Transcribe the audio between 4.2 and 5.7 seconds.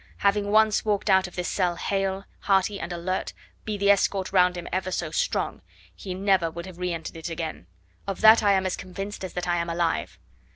round him ever so strong,